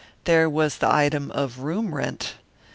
There 0.23 0.49
was 0.49 0.79
the 0.79 0.91
item 0.91 1.29
of 1.29 1.59
room 1.59 1.93
rent. 1.93 2.33